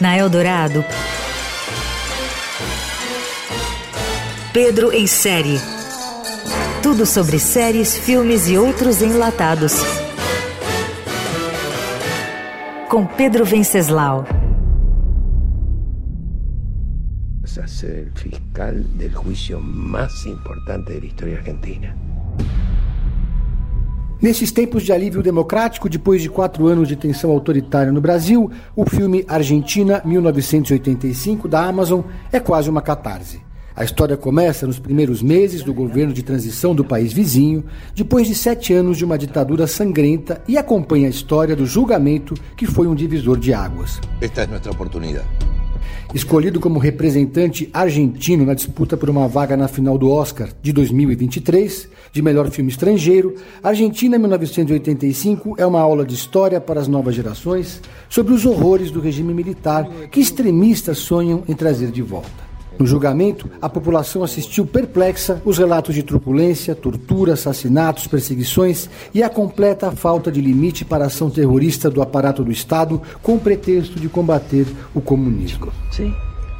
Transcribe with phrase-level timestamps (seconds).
[0.00, 0.84] Na Eldorado,
[4.52, 5.58] Pedro em série.
[6.82, 9.74] Tudo sobre séries, filmes e outros enlatados.
[12.88, 14.26] Com Pedro Venceslau.
[17.62, 21.96] a ser el fiscal del juicio más importante de la historia argentina.
[24.20, 28.88] Nesses tempos de alívio democrático, depois de quatro anos de tensão autoritária no Brasil, o
[28.88, 32.00] filme Argentina 1985 da Amazon
[32.32, 33.44] é quase uma catarse.
[33.74, 37.62] A história começa nos primeiros meses do governo de transição do país vizinho,
[37.94, 42.64] depois de sete anos de uma ditadura sangrenta e acompanha a história do julgamento que
[42.64, 44.00] foi um divisor de águas.
[44.22, 45.45] Esta é nossa oportunidade.
[46.14, 51.88] Escolhido como representante argentino na disputa por uma vaga na final do Oscar de 2023,
[52.12, 57.82] de melhor filme estrangeiro, Argentina 1985 é uma aula de história para as novas gerações
[58.08, 62.45] sobre os horrores do regime militar que extremistas sonham em trazer de volta.
[62.78, 69.28] No julgamento, a população assistiu perplexa os relatos de truculência, tortura, assassinatos, perseguições e a
[69.28, 73.98] completa falta de limite para a ação terrorista do aparato do Estado com o pretexto
[73.98, 75.72] de combater o comunismo.
[75.90, 76.12] Sim.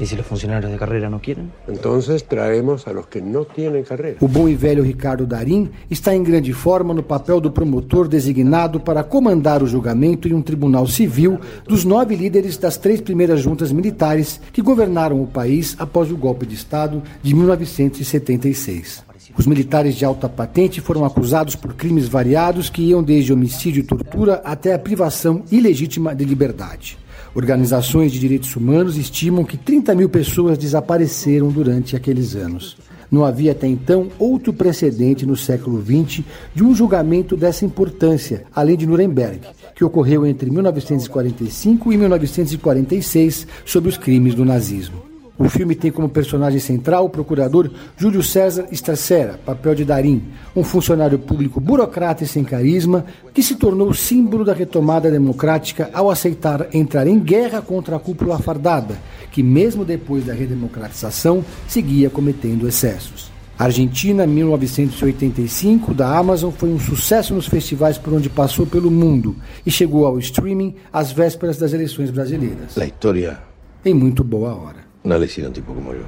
[0.00, 1.52] E se os funcionários de carreira não querem?
[1.68, 1.98] Então
[2.28, 4.16] traemos a los que não têm carreira.
[4.20, 8.80] O bom e velho Ricardo Darim está em grande forma no papel do promotor designado
[8.80, 13.70] para comandar o julgamento em um tribunal civil dos nove líderes das três primeiras juntas
[13.70, 19.11] militares que governaram o país após o golpe de Estado de 1976.
[19.36, 23.86] Os militares de alta patente foram acusados por crimes variados que iam desde homicídio e
[23.86, 26.98] tortura até a privação ilegítima de liberdade.
[27.34, 32.76] Organizações de direitos humanos estimam que 30 mil pessoas desapareceram durante aqueles anos.
[33.10, 38.76] Não havia até então outro precedente no século XX de um julgamento dessa importância, além
[38.76, 39.40] de Nuremberg,
[39.74, 45.11] que ocorreu entre 1945 e 1946 sobre os crimes do nazismo.
[45.38, 50.22] O filme tem como personagem central o procurador Júlio César Stracera, papel de Darim,
[50.54, 56.10] um funcionário público burocrata e sem carisma que se tornou símbolo da retomada democrática ao
[56.10, 58.98] aceitar entrar em guerra contra a cúpula fardada,
[59.30, 63.32] que mesmo depois da redemocratização seguia cometendo excessos.
[63.58, 69.70] Argentina 1985 da Amazon foi um sucesso nos festivais por onde passou pelo mundo e
[69.70, 72.76] chegou ao streaming às vésperas das eleições brasileiras.
[72.76, 73.38] A história
[73.84, 74.91] em muito boa hora.
[75.04, 76.04] No le hicieron tipo como yo.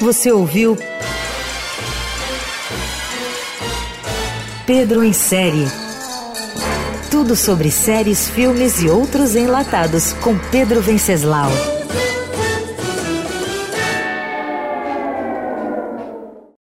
[0.00, 0.78] Você ouviu
[4.66, 5.66] Pedro em série.
[7.10, 11.50] Tudo sobre séries, filmes e outros enlatados com Pedro Venceslau.